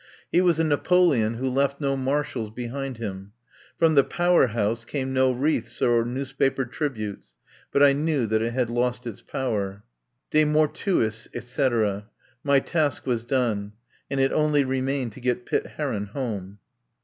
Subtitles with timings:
[0.31, 3.33] He was a Napoleon who left no Marshals behind him.
[3.77, 7.35] From the Power House came no wreaths or newspaper trib utes,
[7.71, 9.83] but I knew that it had lost its power....
[10.31, 12.07] De mortuis, etc.
[12.43, 13.73] My task was done,
[14.09, 16.57] and it only remained to get Pitt Heron home.